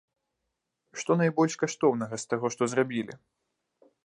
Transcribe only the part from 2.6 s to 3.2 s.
зрабілі?